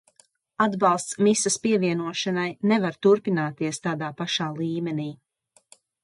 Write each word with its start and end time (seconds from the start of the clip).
Atbalsts 0.63 1.17
misas 1.25 1.57
pievienošanai 1.65 2.47
nevar 2.71 2.97
turpināties 3.07 3.83
tādā 3.83 4.09
pašā 4.23 4.47
līmenī. 4.63 5.07